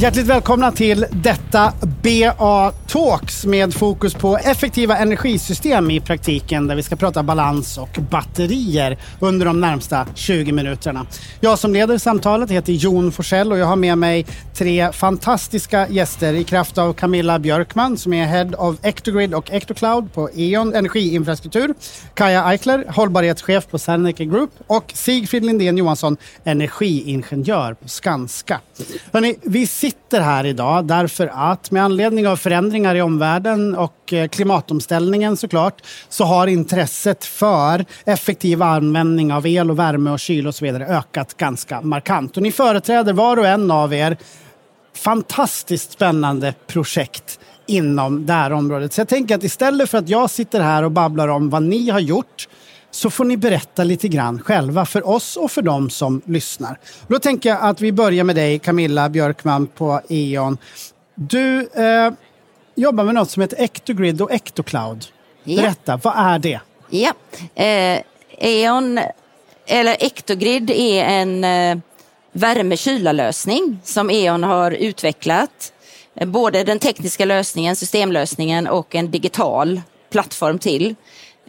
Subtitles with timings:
[0.00, 1.72] Hjärtligt välkomna till detta
[2.02, 7.98] BA Talks med fokus på effektiva energisystem i praktiken där vi ska prata balans och
[8.10, 11.06] batterier under de närmsta 20 minuterna.
[11.40, 16.32] Jag som leder samtalet heter Jon Forsell och jag har med mig tre fantastiska gäster
[16.32, 21.74] i kraft av Camilla Björkman som är Head of Ectogrid och Ectocloud på E.ON Energiinfrastruktur,
[22.14, 28.60] Kaja Eichler, hållbarhetschef på Serneke Group och Sigfrid Lindén Johansson, energiingenjör på Skanska.
[29.12, 34.28] Hörrni, vi sitter här idag därför att med anledning av förändringar i omvärlden och eh,
[34.28, 40.54] klimatomställningen såklart så har intresset för effektiv användning av el och värme och kyl och
[40.54, 42.36] så vidare ökat ganska markant.
[42.36, 44.16] Och ni företräder var och en av er
[44.96, 48.92] fantastiskt spännande projekt inom det här området.
[48.92, 51.90] Så jag tänker att istället för att jag sitter här och babblar om vad ni
[51.90, 52.48] har gjort
[52.90, 56.78] så får ni berätta lite grann själva för oss och för dem som lyssnar.
[57.08, 60.58] Då tänker jag att vi börjar med dig Camilla Björkman på E.ON.
[61.20, 62.12] Du eh,
[62.74, 65.06] jobbar med något som heter Ectogrid och Ectocloud.
[65.44, 66.00] Berätta, ja.
[66.02, 66.60] vad är det?
[66.90, 67.12] Ja,
[67.54, 68.02] eh,
[68.38, 69.00] E.ON,
[69.66, 71.78] eller Ectogrid är en eh,
[72.32, 75.72] värme-kyla-lösning som E.ON har utvecklat.
[76.26, 79.80] Både den tekniska lösningen, systemlösningen och en digital
[80.10, 80.94] plattform till.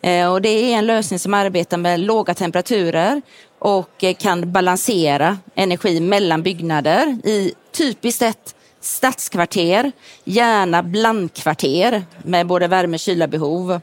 [0.02, 3.22] Eh, och det är en lösning som arbetar med låga temperaturer
[3.59, 8.56] och kan balansera energi mellan byggnader i typiskt ett
[8.90, 9.92] stadskvarter,
[10.23, 13.81] gärna blandkvarter med både värme och kylabehov.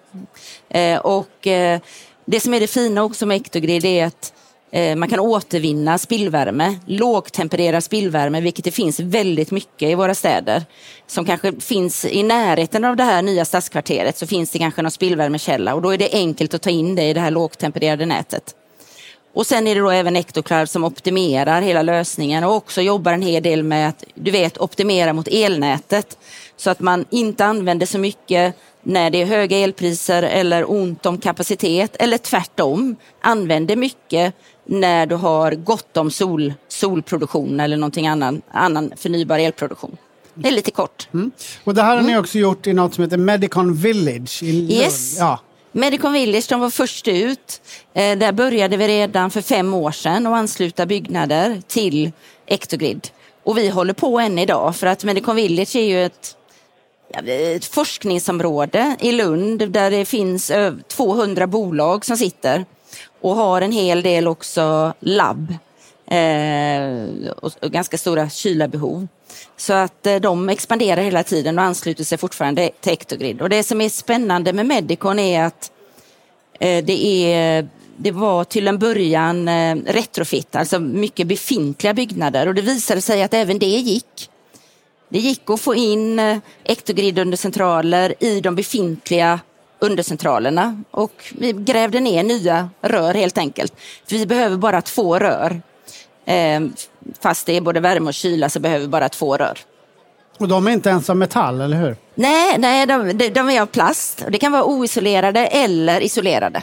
[0.69, 1.81] Eh, och eh,
[2.25, 4.33] det som är det fina också med Ectogrid är att
[4.71, 10.65] Eh, man kan återvinna spillvärme, lågtempererad spillvärme, vilket det finns väldigt mycket i våra städer.
[11.07, 14.91] Som kanske finns i närheten av det här nya stadskvarteret så finns det kanske någon
[14.91, 18.55] spillvärmekälla och då är det enkelt att ta in det i det här lågtempererade nätet.
[19.37, 23.23] Och sen är det då även Ectocloud som optimerar hela lösningen och också jobbar en
[23.23, 26.19] hel del med att du vet optimera mot elnätet
[26.57, 31.19] så att man inte använder så mycket när det är höga elpriser eller ont om
[31.19, 38.43] kapacitet eller tvärtom använder mycket när du har gott om sol, solproduktion eller någonting annan,
[38.51, 39.97] annan förnybar elproduktion.
[40.35, 41.09] Det är lite kort.
[41.15, 41.31] Mm.
[41.65, 42.21] Och det här har ni mm.
[42.21, 44.71] också gjort i något som heter Medicon Village i Lund.
[44.71, 45.17] Yes.
[45.19, 45.41] Ja.
[45.77, 47.61] Medicon Village de var först ut.
[47.95, 52.13] Eh, där började vi redan för fem år sedan att ansluta byggnader till
[52.47, 53.09] Ectogrid.
[53.43, 56.37] Och vi håller på än idag för att Medicon Village är ju ett,
[57.27, 62.65] ett forskningsområde i Lund där det finns eh, 200 bolag som sitter
[63.21, 65.55] och har en hel del också labb
[66.07, 69.09] eh, och, och, ganska stora kylarbehov.
[69.57, 73.43] Så att eh, de expanderar hela tiden och ansluter sig fortfarande till Ectogrid.
[73.43, 75.71] Och det som är spännande med Medicon är att
[76.61, 82.55] eh, det, är, det var till en början eh, retrofit, alltså mycket befintliga byggnader och
[82.55, 84.31] det visade sig att även det gick.
[85.09, 86.21] Det gick att få in
[86.65, 89.41] Ectogrid-undercentraler i de befintliga
[89.79, 93.75] undercentralerna och vi grävde ner nya rör helt enkelt.
[94.07, 95.63] För vi behöver bara två rör.
[96.27, 96.61] Eh,
[97.21, 99.59] fast det är både värme och kyla så behöver vi bara två rör.
[100.39, 101.97] Och de är inte ens av metall, eller hur?
[102.15, 104.25] Nej, nej de, de är av plast.
[104.29, 106.63] Det kan vara oisolerade eller isolerade.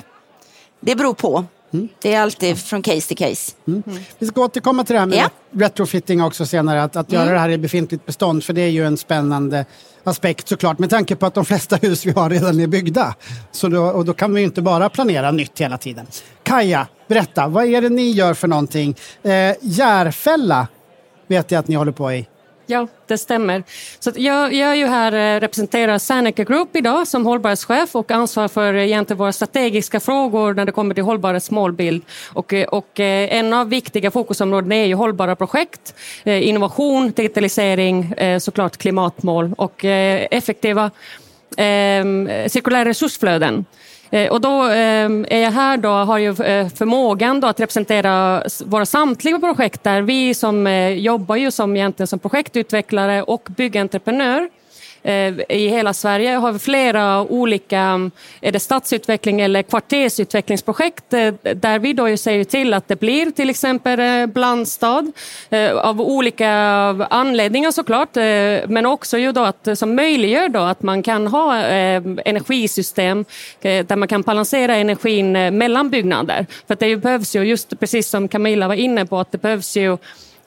[0.80, 1.46] Det beror på.
[1.74, 1.90] Mm.
[2.02, 3.52] Det är alltid från case till case.
[3.68, 3.84] Mm.
[4.20, 5.30] Vi ska återkomma till det här med ja.
[5.52, 7.34] retrofitting också senare, att, att göra mm.
[7.34, 9.66] det här i befintligt bestånd, för det är ju en spännande
[10.04, 13.16] aspekt såklart, med tanke på att de flesta hus vi har redan är byggda.
[13.52, 16.08] Så då, och då kan vi inte bara planera nytt hela tiden.
[16.44, 18.96] Kaja, berätta, vad är det ni gör för någonting?
[19.24, 20.68] Eh, Järfälla
[21.28, 22.28] vet jag att ni håller på i.
[22.66, 23.64] Ja, det stämmer.
[24.00, 28.48] Så jag, jag är ju här eh, representerar Serneke Group idag som hållbarhetschef och ansvarar
[28.48, 32.04] för eh, egentligen våra strategiska frågor när det kommer till hållbarhetsmålbild.
[32.34, 39.54] Och, eh, och en av viktiga fokusområden är ju hållbara projekt, innovation, digitalisering, såklart klimatmål
[39.58, 40.92] och effektiva
[41.58, 42.04] eh,
[42.48, 43.66] cirkulära resursflöden.
[44.14, 48.44] Eh, och då eh, är jag här då, har ju eh, förmågan då att representera
[48.66, 50.68] våra samtliga projekt där vi som
[50.98, 54.50] jobbar ju som, egentligen som projektutvecklare och byggentreprenör.
[55.04, 58.12] Eh, I hela Sverige har vi flera olika
[58.42, 63.50] är det stadsutveckling eller kvartersutvecklingsprojekt eh, där vi då säger till att det blir till
[63.50, 65.12] exempel eh, blandstad
[65.82, 66.52] av olika
[67.10, 68.16] anledningar såklart,
[68.68, 73.26] men också ju då att, som möjliggör då att man kan ha energisystem
[73.62, 76.46] där man kan balansera energin mellan byggnader.
[76.68, 79.98] För det behövs ju, just precis som Camilla var inne på, att det behövs ju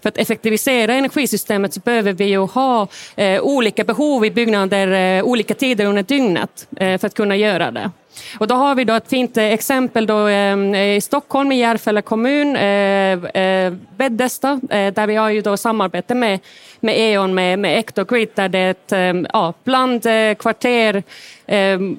[0.03, 5.25] för att effektivisera energisystemet så behöver vi ju ha eh, olika behov i byggnader eh,
[5.25, 7.91] olika tider under dygnet eh, för att kunna göra det.
[8.39, 12.03] Och då har vi då ett fint eh, exempel då, eh, i Stockholm i Järfälla
[12.03, 16.41] kommun, eh, Veddesta, där vi har ju då samarbete med,
[16.81, 21.03] med E.ON med, med Ectogrid där det är ett ja, blandkvarter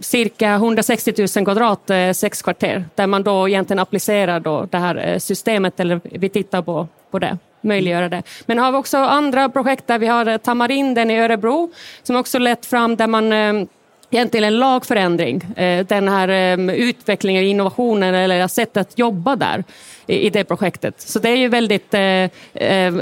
[0.02, 5.80] cirka 160 000 kvadrat, sex kvarter, där man då egentligen applicerar då det här systemet,
[5.80, 8.24] eller vi tittar på, på det möjliggöra det.
[8.46, 11.72] Men har vi också andra projekt där vi har eh, Tamarinden i Örebro
[12.04, 13.68] som också lett fram där man eh,
[14.10, 19.64] egentligen en lagförändring, eh, den här utvecklingen, innovationen eller sättet att jobba där
[20.08, 21.02] i det projektet.
[21.02, 21.96] Så det är ju väldigt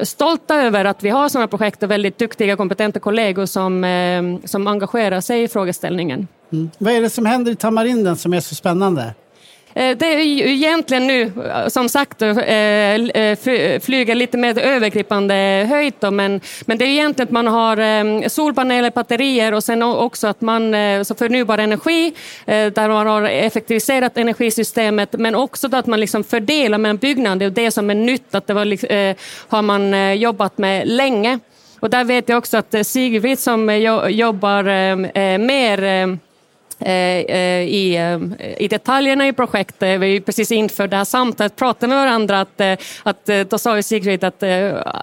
[0.07, 5.21] stolta över att vi har sådana projekt och väldigt duktiga, kompetenta kollegor som, som engagerar
[5.21, 6.27] sig i frågeställningen.
[6.51, 6.69] Mm.
[6.77, 9.13] Vad är det som händer i Tamarinden som är så spännande?
[9.77, 12.29] Eh, det är ju egentligen nu, eh, som sagt, eh,
[13.79, 15.93] flyger lite mer övergripande höjd.
[15.99, 20.27] Då, men, men det är egentligen att man har ehm, solpaneler, batterier och sen också
[20.27, 20.75] att man,
[21.05, 22.13] så förnybar energi,
[22.45, 27.49] där man har effektiviserat energisystemet, men också att man liksom fördelar mellan byggnader.
[27.49, 28.65] Det är det som är nytt, att det var,
[29.51, 31.39] har man jobbat med länge.
[31.79, 33.79] Och där vet jag också att Sigrid som
[34.09, 35.01] jobbar ehm,
[35.45, 36.19] mer ehm,
[36.79, 38.19] Eh, eh, i, eh,
[38.57, 40.01] i detaljerna i projektet.
[40.01, 42.41] Vi precis inför det här samtalet pratade med varandra.
[42.41, 42.61] Att,
[43.03, 44.43] att, då sa ju Sigrid att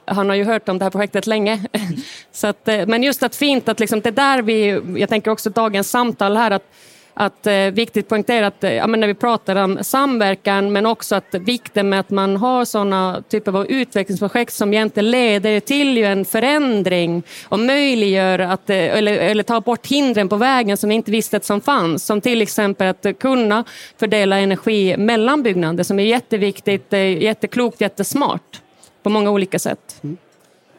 [0.04, 1.64] han har ju hört om det här projektet länge.
[2.32, 5.90] Så att, men just att fint att liksom, det där vi, jag tänker också dagens
[5.90, 6.64] samtal här, att
[7.14, 11.34] att eh, viktigt poängtera att eh, ja, när vi pratar om samverkan men också att
[11.34, 17.22] vikten med att man har sådana typer av utvecklingsprojekt som egentligen leder till en förändring
[17.48, 21.36] och möjliggör att, eh, eller, eller tar bort hindren på vägen som vi inte visste
[21.36, 22.04] att som fanns.
[22.04, 23.64] Som till exempel att kunna
[23.98, 28.60] fördela energi mellan byggnader som är jätteviktigt, eh, jätteklokt, jättesmart
[29.02, 29.96] på många olika sätt.
[30.02, 30.16] Mm.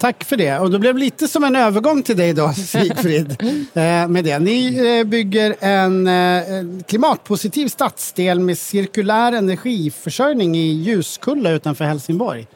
[0.03, 0.59] Tack för det.
[0.59, 3.37] Och det blev lite som en övergång till dig då, Sigfrid.
[3.73, 4.39] Eh, med det.
[4.39, 12.47] Ni eh, bygger eh, en klimatpositiv stadsdel med cirkulär energiförsörjning i Ljuskulla utanför Helsingborg.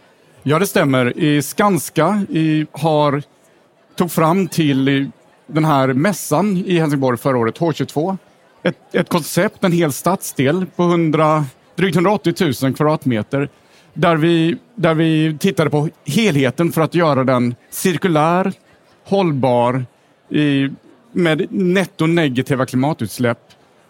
[0.44, 1.18] Ja, det stämmer.
[1.18, 3.24] I Skanska i, har,
[3.96, 5.12] tog fram till
[5.48, 8.18] den här mässan i Helsingborg förra året, H22,
[8.64, 11.46] ett, ett koncept, en hel stadsdel på 100,
[11.76, 13.50] drygt 180 000 kvadratmeter
[13.98, 18.54] där vi, där vi tittade på helheten för att göra den cirkulär,
[19.06, 19.86] hållbar
[20.30, 20.70] i,
[21.12, 23.40] med netto negativa klimatutsläpp.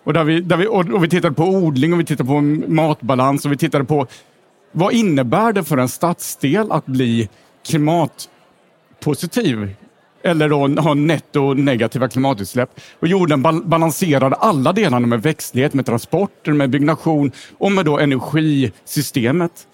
[0.04, 3.46] Och, där vi, där vi, och vi tittade på odling och vi tittade på matbalans
[3.46, 4.08] och vi tittade på
[4.72, 7.30] vad innebär det för en stadsdel att bli
[7.68, 9.76] klimatpositiv?
[10.24, 12.70] Eller då ha netto negativa klimatutsläpp.
[13.00, 19.68] Och jorden balanserade alla delarna med växtlighet, med transporter, med byggnation och med då energisystemet.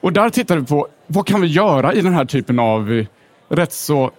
[0.00, 3.06] Och där tittar vi på vad kan vi göra i den här typen av eh,
[3.48, 4.10] rätt så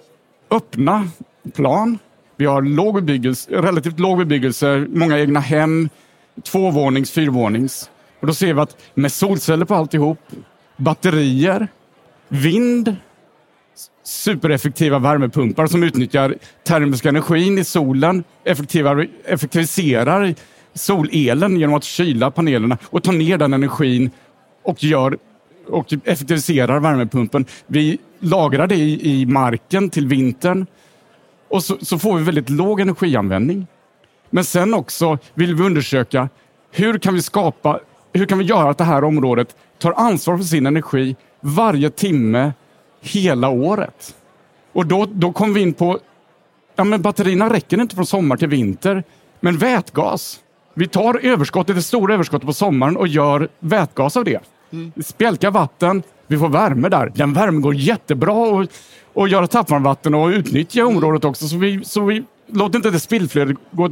[0.51, 1.07] öppna
[1.54, 2.00] plan.
[2.36, 5.89] Vi har låg bebyggelse, relativt låg bebyggelse, många egna hem,
[6.44, 7.89] tvåvånings, fyrvånings.
[8.19, 10.19] Och då ser vi att med solceller på alltihop,
[10.78, 11.68] batterier,
[12.27, 12.95] vind,
[14.04, 18.24] supereffektiva värmepumpar som utnyttjar termiska energin i solen,
[19.25, 20.36] effektiviserar
[20.74, 24.10] solelen genom att kyla panelerna och tar ner den energin
[24.63, 25.18] och gör
[25.68, 27.46] och typ effektiviserar värmepumpen.
[27.68, 30.66] Vi lagrar det i, i marken till vintern
[31.50, 33.68] och så, så, får vi väldigt låg energianvändning.
[34.30, 36.30] Men sen också vill vi undersöka
[36.72, 37.80] hur kan vi skapa,
[38.13, 42.53] hur kan vi göra att det här området tar ansvar för sin energi varje timme
[43.01, 44.15] hela året?
[44.74, 46.00] Och då, då kom vi in på,
[46.75, 49.03] ja men batterierna räcker inte från sommar till vinter,
[49.39, 50.39] men vätgas.
[50.74, 54.39] Vi tar överskottet, det stora överskottet på sommaren och gör vätgas av det.
[54.72, 54.92] Mm.
[55.04, 57.12] Spjälka vatten, vi får värme där.
[57.16, 58.70] Den värmen går jättebra att
[59.13, 61.48] och göra tappvarmvatten och utnyttja området också.
[61.48, 63.90] Så vi, så vi låter inte det spillflödet gå,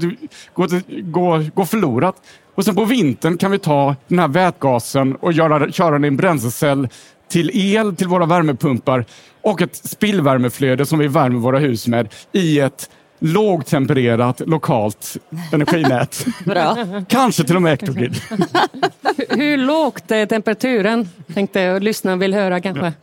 [0.53, 0.67] gå,
[1.03, 2.15] gå, gå förlorat.
[2.55, 6.07] Och sen på vintern kan vi ta den här vätgasen och göra, köra den i
[6.07, 6.89] en bränslecell
[7.29, 9.05] till el till våra värmepumpar
[9.41, 15.17] och ett spillvärmeflöde som vi värmer våra hus med i ett lågtempererat lokalt
[15.53, 16.25] energinät.
[16.45, 16.77] Bra.
[17.07, 18.15] Kanske till och med Ectogrid.
[19.29, 21.09] Hur lågt är temperaturen?
[21.33, 22.93] Tänkte jag lyssnaren vill höra kanske.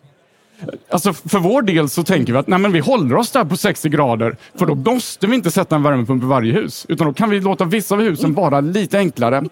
[0.91, 3.57] Alltså för vår del så tänker vi att nej, men vi håller oss där på
[3.57, 7.13] 60 grader för då måste vi inte sätta en värmepump i varje hus utan då
[7.13, 9.45] kan vi låta vissa av husen vara lite enklare.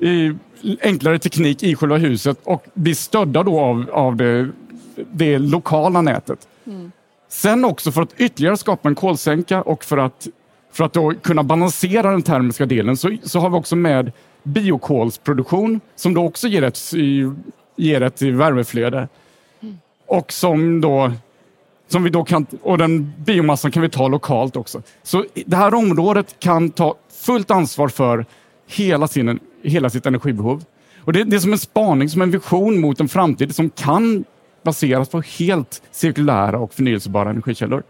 [0.00, 0.34] I,
[0.82, 4.48] enklare teknik i själva huset och bli stödda då av, av det,
[5.12, 6.48] det lokala nätet.
[6.66, 6.92] Mm.
[7.34, 10.26] Sen också för att ytterligare skapa en kolsänka och för att,
[10.72, 14.12] för att då kunna balansera den termiska delen så, så har vi också med
[14.42, 16.92] biokolsproduktion som då också ger ett,
[17.76, 19.08] ger ett värmeflöde.
[20.06, 21.12] Och som då
[21.88, 24.82] som vi då kan, och den biomassan kan vi ta lokalt också.
[25.02, 28.26] Så det här området kan ta fullt ansvar för
[28.66, 30.64] hela, sin, hela sitt energibehov.
[30.98, 34.24] Och det, det är som en spaning, som en vision mot en framtid som kan
[34.64, 37.82] baseras på helt cirkulära och förnyelsebara energikällor.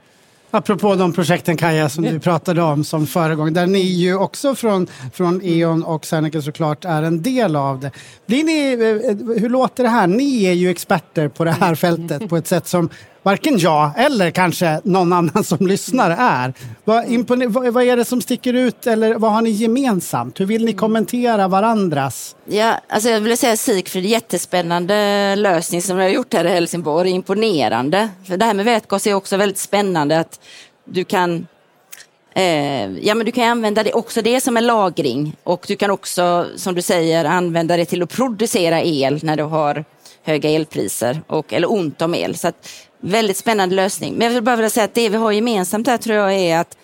[0.51, 4.87] Apropå de projekten Kaja som du pratade om som föregång, där ni ju också från,
[5.13, 7.91] från E.ON och Serneke såklart är en del av det.
[8.27, 10.07] Blir ni, eh, hur låter det här?
[10.07, 12.89] Ni är ju experter på det här fältet på ett sätt som
[13.25, 16.55] varken jag eller kanske någon annan som lyssnar är.
[16.85, 20.41] Vad, impone- vad är det som sticker ut eller vad har ni gemensamt?
[20.41, 22.37] Hur vill ni kommentera varandras?
[22.45, 27.11] Ja, alltså jag vill säga Sigfrid, jättespännande lösning som vi har gjort här i Helsingborg.
[27.11, 28.09] Imponerande.
[28.27, 30.41] För det här med vätgas är också väldigt spännande att
[30.85, 31.47] du kan
[32.35, 35.91] eh, ja, men du kan använda det, också det som en lagring och du kan
[35.91, 39.85] också, som du säger, använda det till att producera el när du har
[40.23, 42.37] höga elpriser och, eller ont om el.
[42.37, 42.69] Så att,
[43.05, 44.15] väldigt spännande lösning.
[44.15, 46.59] Men jag vill bara vilja säga att det vi har gemensamt här tror jag är
[46.59, 46.77] att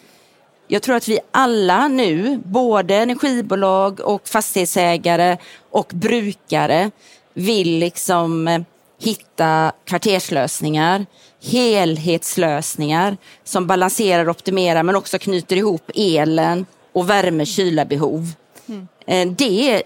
[0.69, 5.37] jag tror att vi alla nu, både energibolag och fastighetsägare
[5.71, 6.91] och brukare,
[7.35, 8.61] vill liksom eh,
[9.01, 11.07] hitta kvarterslösningar,
[11.43, 18.33] helhetslösningar som balanserar och optimerar men också knyter ihop elen och värme kyla behov.
[19.07, 19.35] Mm.
[19.35, 19.83] Det,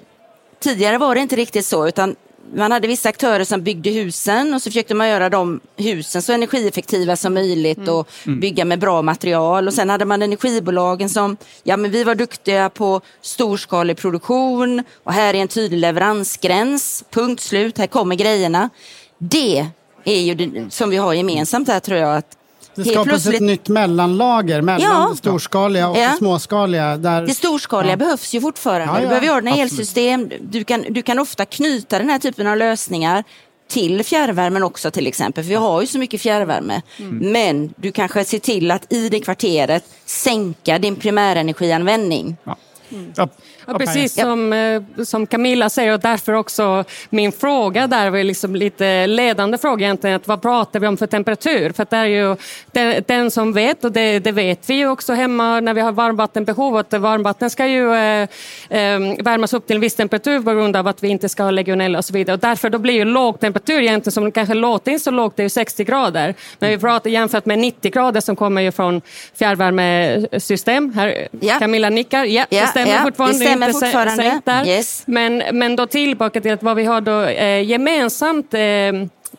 [0.60, 2.16] tidigare var det inte riktigt så utan
[2.54, 6.32] man hade vissa aktörer som byggde husen och så försökte man göra de husen så
[6.32, 7.94] energieffektiva som möjligt mm.
[7.94, 8.40] och mm.
[8.40, 9.66] bygga med bra material.
[9.66, 15.12] Och sen hade man energibolagen som, ja men vi var duktiga på storskalig produktion och
[15.12, 18.70] här är en tydlig leveransgräns, punkt slut, här kommer grejerna.
[19.18, 19.66] Det
[20.04, 22.16] är ju det som vi har gemensamt här tror jag.
[22.16, 22.36] Att
[22.76, 23.34] det skapas plötsligt...
[23.34, 25.14] ett nytt mellanlager mellan ja.
[25.16, 26.10] storskaliga och ja.
[26.10, 26.96] det småskaliga.
[26.96, 27.22] Där...
[27.26, 27.96] Det storskaliga ja.
[27.96, 28.86] behövs ju fortfarande.
[28.86, 29.00] Ja, ja.
[29.00, 30.30] Du behöver ordna elsystem.
[30.40, 33.24] Du kan, du kan ofta knyta den här typen av lösningar
[33.68, 36.82] till fjärrvärmen också till exempel, för vi har ju så mycket fjärrvärme.
[36.98, 37.32] Mm.
[37.32, 42.36] Men du kanske ser till att i det kvarteret sänka din primärenergianvändning.
[42.44, 42.56] Ja.
[42.94, 43.12] Mm.
[43.16, 43.28] Ja,
[43.66, 48.56] ja, precis som, eh, som Camilla säger och därför också min fråga där var liksom
[48.56, 50.16] lite ledande fråga egentligen.
[50.16, 51.72] Att vad pratar vi om för temperatur?
[51.72, 52.36] För det är ju
[52.72, 55.92] den, den som vet och det, det, vet vi ju också hemma när vi har
[55.92, 58.28] varmvattenbehov att varmvatten ska ju eh,
[58.68, 61.50] eh, värmas upp till en viss temperatur på grund av att vi inte ska ha
[61.50, 62.34] legionella och så vidare.
[62.34, 65.40] Och därför då blir ju låg temperatur egentligen som kanske låter inte så lågt, det
[65.40, 66.34] är ju 60 grader.
[66.58, 69.00] Men vi pratar jämfört med 90 grader som kommer ju från
[69.34, 70.92] fjärrvärmesystem.
[70.94, 71.58] Här, ja.
[71.58, 72.24] Camilla nickar.
[72.24, 73.38] Ja, ja stämmer ja, fortfarande.
[73.38, 74.40] Det stämmer fortfarande.
[74.44, 74.66] Där.
[74.66, 75.02] Yes.
[75.06, 78.60] Men, men då tillbaka till att vad vi har då eh, gemensamt eh,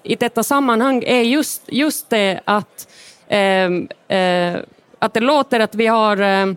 [0.03, 2.87] i detta sammanhang är just, just det att,
[3.27, 3.39] eh,
[4.17, 4.55] eh
[4.99, 6.53] att det låter att vi har eh,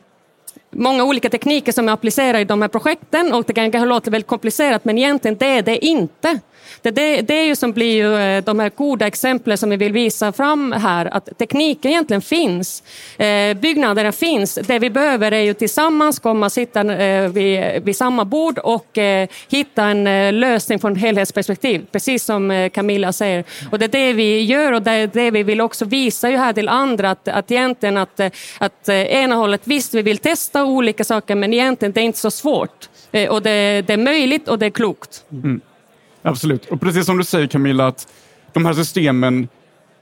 [0.70, 4.10] många olika tekniker som är applicerade i de här projekten och det kan kanske låta
[4.10, 6.40] väldigt komplicerat men egentligen det är det inte.
[6.82, 9.76] Det, det, det är ju som blir ju eh, de här goda exemplen som vi
[9.76, 12.82] vill visa fram här, att tekniken egentligen finns.
[13.16, 14.54] Eh, byggnaderna finns.
[14.54, 19.28] Det vi behöver är ju tillsammans komma sitta eh, vid, vid samma bord och eh,
[19.48, 23.44] hitta en eh, lösning från ett helhetsperspektiv, precis som eh, Camilla säger.
[23.70, 26.36] Och det är det vi gör och det är det vi vill också visa ju
[26.36, 30.18] här till andra, att, att egentligen att, eh, att eh, ena hållet, visst vi vill
[30.18, 32.88] testa olika saker men egentligen det är inte så svårt.
[33.30, 35.24] Och det, det är möjligt och det är klokt.
[35.32, 35.60] Mm.
[36.28, 36.66] Absolut.
[36.66, 38.08] Och precis som du säger Camilla, att
[38.52, 39.48] de här systemen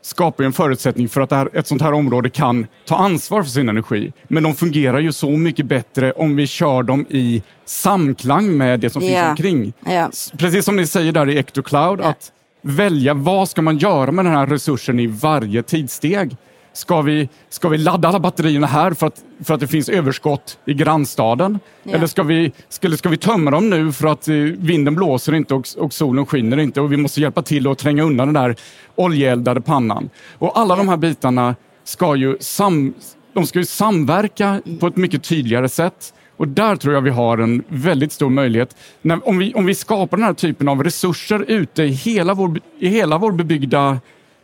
[0.03, 3.69] skapar en förutsättning för att här, ett sånt här område kan ta ansvar för sin
[3.69, 4.13] energi.
[4.29, 8.91] Men de fungerar ju så mycket bättre om vi kör dem i samklang med det
[8.91, 9.27] som yeah.
[9.27, 9.73] finns omkring.
[9.89, 10.11] Yeah.
[10.39, 12.11] Precis som ni säger där i Ectocloud, yeah.
[12.11, 16.37] att välja vad ska man göra med den här resursen i varje tidssteg.
[16.77, 20.59] Ska vi, ska vi ladda alla batterierna här för att, för att det finns överskott
[20.65, 21.59] i grannstaden?
[21.83, 21.95] Ja.
[21.95, 25.55] Eller ska vi, ska, ska vi tömma dem nu för att eh, vinden blåser inte
[25.55, 28.57] och, och solen skiner inte och vi måste hjälpa till att tränga undan den där
[28.95, 30.11] oljeeldade pannan?
[30.39, 31.55] Och alla de här bitarna
[31.85, 32.95] ska ju, sam,
[33.33, 36.15] de ska ju samverka på ett mycket tydligare sätt.
[36.37, 38.77] Och där tror jag vi har en väldigt stor möjlighet.
[39.03, 42.61] När, om, vi, om vi skapar den här typen av resurser ute i hela vår,
[42.79, 44.01] i hela vår bebyggda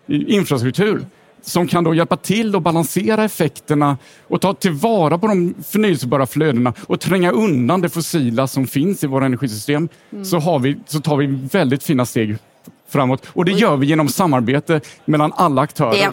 [0.06, 1.04] infrastruktur
[1.42, 6.75] som kan då hjälpa till att balansera effekterna och ta tillvara på de förnyelsebara flödena
[6.87, 10.25] och tränga undan det fossila som finns i våra energisystem mm.
[10.25, 12.37] så, har vi, så tar vi väldigt fina steg
[12.88, 13.26] framåt.
[13.28, 15.96] Och det gör vi genom samarbete mellan alla aktörer.
[15.96, 16.12] Ja.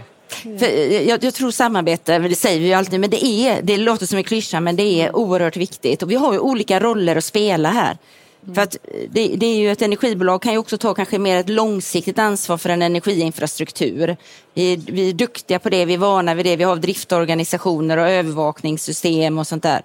[1.07, 4.17] Jag, jag, tror samarbete, det säger vi ju alltid, men det, är, det låter som
[4.17, 6.03] en klyscha men det är oerhört viktigt.
[6.03, 7.97] Och vi har ju olika roller att spela här.
[8.43, 8.55] Mm.
[8.55, 11.37] För att eh, det, det, är ju ett energibolag kan ju också ta kanske mer
[11.37, 14.17] ett långsiktigt ansvar för en energiinfrastruktur.
[14.53, 18.09] Vi, vi är duktiga på det, vi är vana vid det, vi har driftorganisationer och
[18.09, 19.81] övervakningssystem och sånt där.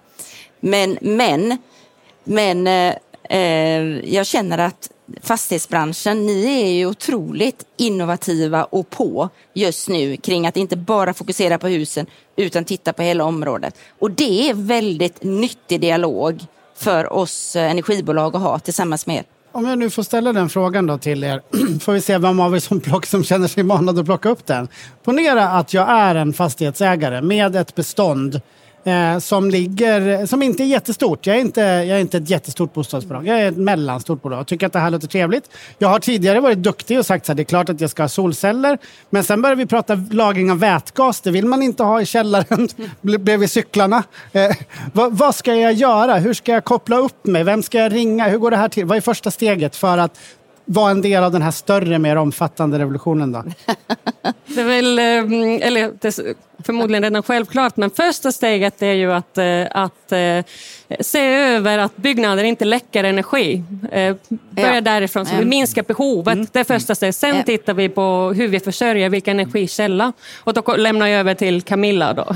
[0.60, 1.58] Men, men,
[2.24, 2.94] men eh,
[3.28, 3.82] eh
[4.14, 4.90] jag känner att
[5.22, 11.58] fastighetsbranschen, ni är ju otroligt innovativa och på just nu kring att inte bara fokusera
[11.58, 12.06] på husen
[12.36, 13.78] utan titta på hela området.
[13.98, 19.24] Och det är väldigt nyttig dialog för oss eh, energibolag att ha tillsammans med er.
[19.52, 21.42] Om jag nu får ställa den frågan då till er,
[21.80, 24.46] får vi se vem av er som, plock, som känner sig manad att plocka upp
[24.46, 24.68] den.
[25.04, 28.40] Ponera att jag är en fastighetsägare med ett bestånd
[28.84, 31.26] eh, som, ligger, som inte är jättestort.
[31.26, 34.38] Jag är inte, jag är inte ett jättestort bostadsbolag, jag är ett mellanstort bolag.
[34.38, 35.50] Jag tycker att det här låter trevligt.
[35.78, 38.08] Jag har tidigare varit duktig och sagt att det är klart att jag ska ha
[38.08, 38.78] solceller.
[39.10, 41.20] Men sen börjar vi prata lagring av vätgas.
[41.20, 42.68] Det vill man inte ha i källaren
[43.00, 44.02] bredvid cyklarna.
[44.32, 44.56] Eh,
[44.92, 46.14] vad, vad ska jag göra?
[46.14, 47.44] Hur ska jag koppla upp mig?
[47.44, 48.28] Vem ska jag ringa?
[48.28, 48.84] Hur går det här till?
[48.84, 50.18] Vad är första steget för att
[50.64, 53.32] vara en del av den här större, mer omfattande revolutionen?
[53.32, 53.44] Då?
[54.46, 59.38] Det är väl, ehm, eller det förmodligen redan självklart, men första steget är ju att,
[59.38, 60.44] eh, att eh,
[61.00, 63.62] se över att byggnader inte läcker energi.
[64.50, 64.80] Börja Ja.
[64.80, 65.48] därifrån, så vi Mm.
[65.48, 66.52] minskar behovet.
[66.52, 67.16] Det är första steget.
[67.16, 67.42] Sen Ja.
[67.42, 70.12] tittar vi på hur vi försörjer, vilken energikälla.
[70.36, 72.12] Och då lämnar jag över till Camilla.
[72.12, 72.24] Då.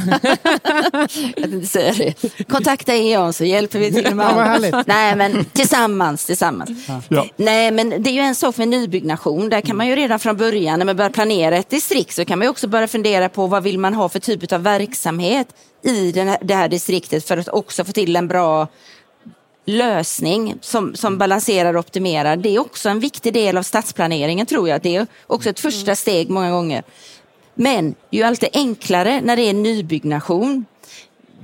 [2.48, 4.86] Kontakta E.ON så hjälper vi till med allt.
[4.86, 6.26] Nej, men tillsammans.
[6.26, 6.70] tillsammans.
[7.08, 7.26] Ja.
[7.36, 9.48] Nej, men det är ju en sak med nybyggnation.
[9.48, 12.38] Där kan man ju redan från början, när man börjar planera ett distrikt, så kan
[12.38, 16.12] man ju också börja fundera på vad vill man ha för typ av verksamhet i
[16.12, 18.68] den här, det här distriktet för att också få till en bra
[19.64, 22.36] lösning som, som balanserar och optimerar.
[22.36, 24.82] Det är också en viktig del av stadsplaneringen tror jag.
[24.82, 26.82] Det är också ett första steg många gånger.
[27.54, 30.64] Men det är ju alltid enklare när det är nybyggnation.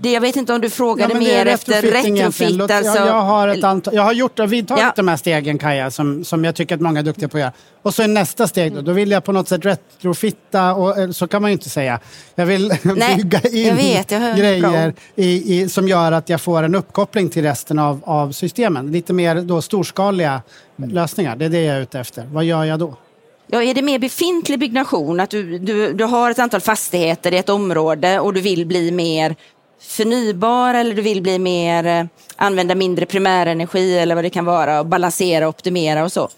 [0.01, 2.51] Det, jag vet inte om du frågade är mer efter retrofit.
[2.51, 4.93] Låt- Alltså, jag, jag, har ett antal, jag har gjort och vidtagit Ja.
[4.97, 7.53] de här stegen Kaja som, som jag tycker att många är duktiga på att göra.
[7.83, 11.11] Och så är nästa steg då, då vill jag på något sätt retrofitta och eh,
[11.11, 12.01] så kan man ju inte säga.
[12.35, 16.41] Jag vill Nej, bygga in jag vet, jag grejer i, i, som gör att jag
[16.41, 18.93] får en uppkoppling till resten av, av systemen.
[18.93, 20.43] Lite mer då storskaliga
[20.77, 22.25] lösningar, det är det jag är ute efter.
[22.33, 22.97] Vad gör jag då?
[23.47, 27.37] Ja, är det mer befintlig byggnation, att du, du, du har ett antal fastigheter i
[27.37, 29.37] ett område och du vill bli mer
[29.81, 32.05] förnybar eller du vill bli mer, eh,
[32.37, 36.29] använda mindre primärenergi eller vad det kan vara och balansera och optimera och så.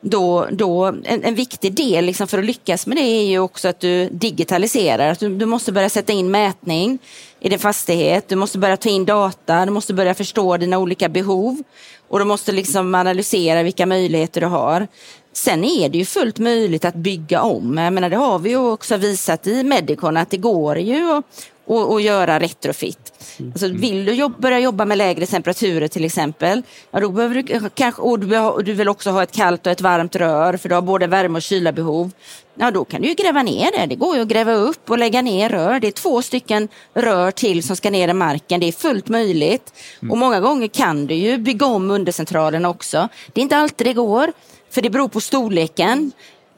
[0.00, 3.68] Då, då, en, en viktig del liksom för att lyckas med det är ju också
[3.68, 5.12] att du digitaliserar.
[5.12, 6.98] Att du, du måste börja sätta in mätning
[7.40, 8.28] i din fastighet.
[8.28, 9.64] Du måste börja ta in data.
[9.64, 11.62] Du måste börja förstå dina olika behov.
[12.08, 14.86] Och du måste liksom analysera vilka möjligheter du har.
[15.32, 17.78] Sen är det ju fullt möjligt att bygga om.
[17.78, 21.24] Jag menar, det har vi ju också visat i Medicon att det går ju att,
[21.66, 23.12] att, att göra retrofit.
[23.52, 27.70] Alltså, vill du jobb, börja jobba med lägre temperaturer till exempel, ja, då behöver du
[27.74, 30.56] kanske, och du, behöver, och du vill också ha ett kallt och ett varmt rör
[30.56, 32.10] för du har både värme och kyla behov.
[32.58, 33.86] Ja, då kan du ju gräva ner det.
[33.86, 35.80] Det går ju att gräva upp och lägga ner rör.
[35.80, 38.60] Det är två stycken rör till som ska ner i marken.
[38.60, 39.72] Det är fullt möjligt.
[40.10, 43.08] Och många gånger kan du ju bygga om undercentralen också.
[43.32, 44.32] Det är inte alltid det går,
[44.70, 46.12] för det beror på storleken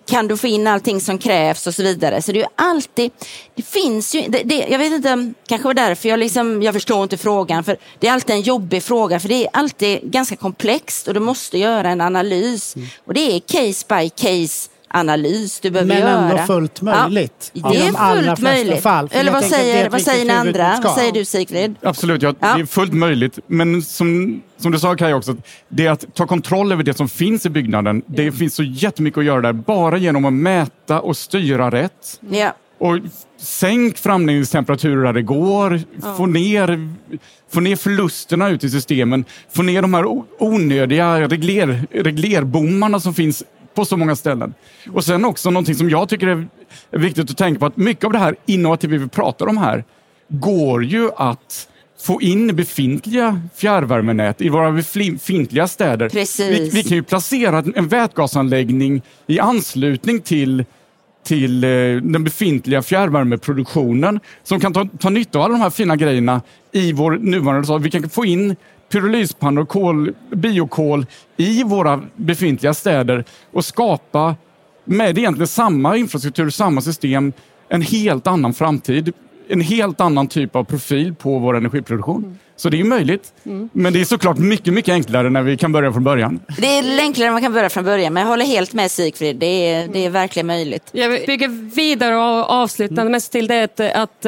[0.08, 2.22] kan du få in allting som krävs och så vidare.
[2.22, 3.10] Så det är alltid,
[3.54, 7.02] det finns ju, det, det, jag vet inte, kanske var därför jag liksom, jag förstår
[7.02, 11.08] inte frågan, för det är alltid en jobbig fråga, för det är alltid ganska komplext
[11.08, 12.74] och du måste göra en analys.
[13.04, 16.30] Och det är case by case analys du behöver Men göra.
[16.30, 18.82] ändå fullt möjligt Ja, det är fullt möjligt.
[18.82, 19.08] fall.
[19.12, 20.80] Eller vad säger, vad säger ni andra?
[20.84, 21.74] Vad säger du Sigfrid?
[21.82, 22.54] Absolut, ja, Ja.
[22.56, 23.38] det är fullt möjligt.
[23.46, 25.36] Men som, som du sa Kaj också,
[25.68, 28.02] det är att ta kontroll över det som finns i byggnaden.
[28.06, 32.20] Det finns så jättemycket att göra där, bara genom att mäta och styra rätt.
[32.30, 32.54] Ja.
[32.80, 32.98] Och
[33.40, 35.80] sänk framledningstemperaturer där det går.
[36.16, 36.88] Få, ner,
[37.52, 39.24] få ner förlusterna ut i systemen.
[39.54, 40.04] Få ner de här
[40.38, 43.42] onödiga regler, reglerbommarna som finns
[43.78, 44.54] på så många ställen.
[44.92, 48.12] Och sen också någonting som jag tycker är viktigt att tänka på, att mycket av
[48.12, 49.84] det här innovativa vi pratar om här
[50.28, 51.68] går ju att
[52.00, 56.08] få in befintliga fjärrvärmenät i våra befintliga städer.
[56.08, 56.40] Precis.
[56.40, 60.64] Vi, vi kan ju placera en vätgasanläggning i anslutning till
[61.24, 61.70] till eh,
[62.02, 66.92] den befintliga fjärrvärmeproduktionen som kan ta, ta nytta av alla de här fina grejerna i
[66.92, 67.82] vår nuvarande stad.
[67.82, 68.56] Vi kan få in
[68.88, 74.36] pyrolyspannor, kol, biokol i våra befintliga städer och skapa
[74.84, 77.32] med egentligen samma infrastruktur, samma system,
[77.68, 79.12] en helt annan framtid.
[79.48, 82.38] En helt annan typ av profil på vår energiproduktion.
[82.56, 83.32] Så det är möjligt.
[83.72, 86.40] Men det är såklart mycket, mycket enklare när vi kan börja från början.
[86.58, 89.36] Det är enklare än man kan börja från början, men jag håller helt med Sigfrid.
[89.36, 90.88] Det är, det är verkligen möjligt.
[90.92, 94.26] Jag bygger vidare och avslutande mest till det att, att,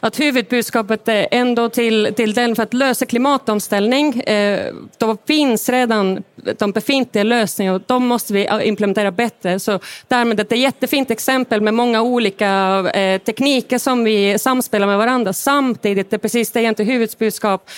[0.00, 4.20] att huvudbudskapet är ändå till, till den för att lösa klimatomställning.
[4.20, 6.22] Eh, Då finns redan
[6.58, 9.58] de befintliga lösningarna och de måste vi implementera bättre.
[9.60, 12.46] Så därmed ett jättefint exempel med många olika
[12.94, 16.10] eh, tekniker som vi samspela med varandra samtidigt.
[16.10, 17.70] Det är precis det inte huvudbudskap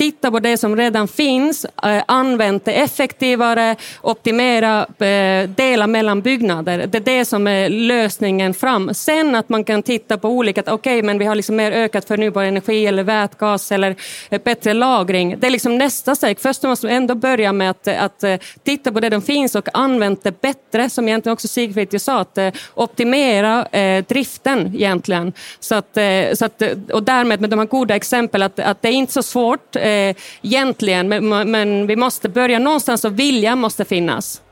[0.00, 6.86] titta på det som redan finns, eh, använd det effektivare, optimera, eh, dela mellan byggnader.
[6.86, 8.94] Det är det som är lösningen fram.
[8.94, 12.04] Sen att man kan titta på olika, okej okay, men vi har liksom mer ökat
[12.04, 13.96] förnybar energi eller vätgas eller
[14.30, 15.36] eh, bättre lagring.
[15.38, 16.40] Det är liksom nästa steg.
[16.40, 18.24] Först måste man ändå börja med att, att
[18.64, 22.38] titta på det som finns och använda det bättre, som egentligen också Sigfrid sa, att
[22.74, 25.32] optimera eh, driften egentligen.
[25.60, 28.82] Så att, Eh, så att, eh, och därmed med de här goda exemplen att, att
[28.82, 33.58] det är inte så svårt eh, egentligen, men, men vi måste börja någonstans och viljan
[33.58, 34.42] måste finnas.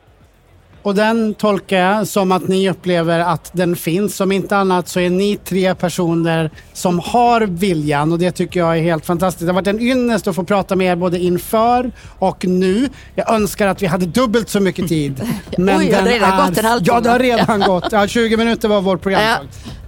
[0.83, 4.21] Och den tolkar jag som att ni upplever att den finns.
[4.21, 8.79] Om inte annat så är ni tre personer som har viljan och det tycker jag
[8.79, 9.41] är helt fantastiskt.
[9.41, 12.89] Det har varit en ynnest att få prata med er både inför och nu.
[13.15, 15.23] Jag önskar att vi hade dubbelt så mycket tid.
[15.59, 16.49] Men Oj, den det har redan är...
[16.49, 16.97] gått en halvtimme.
[16.97, 17.93] Ja, det har redan gått.
[17.93, 19.23] Ja, 20 minuter var vårt program.
[19.23, 19.39] Ja.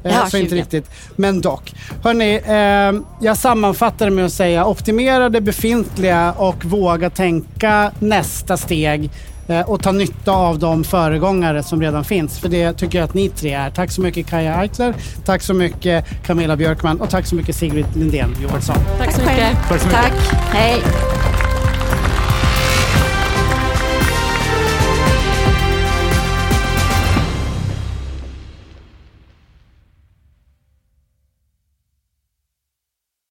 [0.03, 0.42] Ja, så 20.
[0.42, 1.74] inte riktigt, men dock.
[2.05, 9.05] Hörni, eh, jag sammanfattar med att säga optimera det befintliga och våga tänka nästa steg
[9.05, 12.39] Eh, och ta nytta av de föregångare som redan finns.
[12.39, 13.71] För det tycker jag att ni tre är.
[13.71, 17.87] Tack så mycket Kaja Eitler, tack så mycket Camilla Björkman och tack så mycket Sigrid
[17.95, 18.77] Lindén Johansson.
[18.99, 19.57] Tack så mycket.
[19.69, 19.81] Tack.
[19.81, 20.03] Så mycket.
[20.03, 20.13] tack.
[20.53, 20.83] Hej.